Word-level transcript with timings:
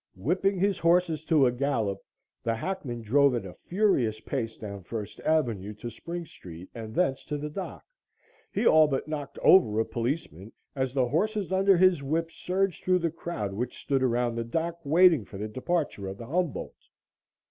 Whipping 0.15 0.57
his 0.57 0.79
horses 0.79 1.23
to 1.25 1.45
a 1.45 1.51
gallop, 1.51 1.99
the 2.41 2.55
hackman 2.55 3.03
drove 3.03 3.35
at 3.35 3.45
a 3.45 3.53
furious 3.53 4.19
pace 4.19 4.57
down 4.57 4.81
First 4.81 5.19
Avenue 5.19 5.75
to 5.75 5.91
Spring 5.91 6.25
Street 6.25 6.69
and 6.73 6.95
thence 6.95 7.23
to 7.25 7.37
the 7.37 7.51
dock. 7.51 7.85
He 8.51 8.65
all 8.65 8.87
but 8.87 9.07
knocked 9.07 9.37
over 9.43 9.79
a 9.79 9.85
policeman 9.85 10.53
as 10.75 10.91
the 10.95 11.07
horses 11.09 11.51
under 11.51 11.77
his 11.77 12.01
whip 12.01 12.31
surged 12.31 12.83
through 12.83 12.97
the 12.97 13.11
crowd 13.11 13.53
which 13.53 13.79
stood 13.79 14.01
around 14.01 14.33
the 14.33 14.43
dock 14.43 14.79
waiting 14.83 15.23
for 15.23 15.37
the 15.37 15.47
departure 15.47 16.07
of 16.07 16.17
the 16.17 16.25
"Humboldt." 16.25 16.73